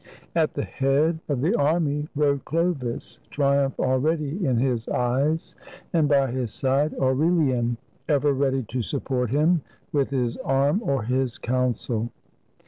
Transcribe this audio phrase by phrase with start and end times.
[0.35, 5.55] At the head of the army rode Chlovis, triiunph already in his eyes,
[5.93, 7.77] and by his side, Aurelian,
[8.09, 9.61] ever ready to support him
[9.91, 12.09] with his arm or his counsel.